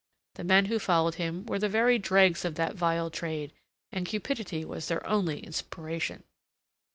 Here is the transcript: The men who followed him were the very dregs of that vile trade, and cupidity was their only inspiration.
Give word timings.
The 0.33 0.43
men 0.43 0.65
who 0.65 0.79
followed 0.79 1.13
him 1.21 1.45
were 1.45 1.59
the 1.59 1.69
very 1.69 1.99
dregs 1.99 2.43
of 2.43 2.55
that 2.55 2.73
vile 2.75 3.11
trade, 3.11 3.51
and 3.91 4.03
cupidity 4.07 4.65
was 4.65 4.87
their 4.87 5.05
only 5.05 5.41
inspiration. 5.41 6.23